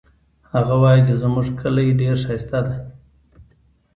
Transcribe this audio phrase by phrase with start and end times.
[0.53, 2.75] هغه وایي چې زموږ کلی ډېر ښایسته ده